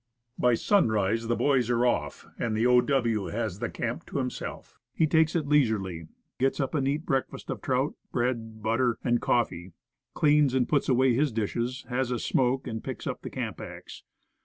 [0.39, 2.81] By sunrise the boys are off, and the O.
[2.81, 3.25] W.
[3.27, 4.79] has the camp to himself.
[4.95, 6.07] He takes it leisurely,
[6.39, 10.13] gets up a neat breakfast of trout, bread, butter, and coffee, yS Woodcraft.
[10.15, 14.01] cleans and puts away his dishes, has a smoke, and picks up the camp axe.